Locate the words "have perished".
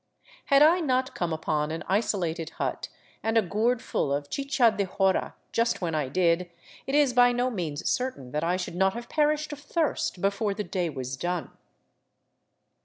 8.95-9.53